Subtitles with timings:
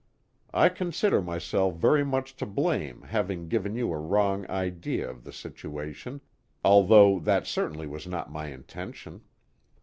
[0.51, 5.31] I consider myself very much to blame having given you a wrong idea of the
[5.31, 6.21] situation,
[6.65, 9.21] although that certainly was not my intention.